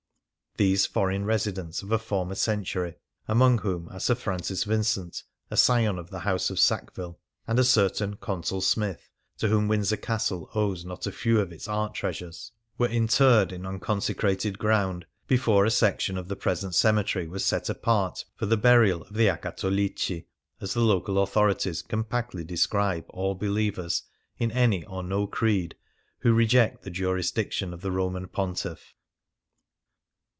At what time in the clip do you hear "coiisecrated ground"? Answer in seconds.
13.79-15.05